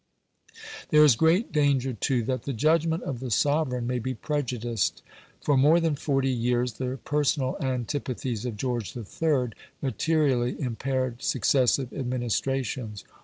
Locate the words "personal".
7.05-7.55